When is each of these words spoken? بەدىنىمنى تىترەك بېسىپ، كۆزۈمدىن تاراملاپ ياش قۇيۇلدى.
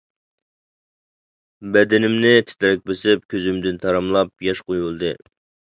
بەدىنىمنى 1.75 2.33
تىترەك 2.49 2.83
بېسىپ، 2.89 3.31
كۆزۈمدىن 3.35 3.79
تاراملاپ 3.87 4.51
ياش 4.51 4.69
قۇيۇلدى. 4.71 5.19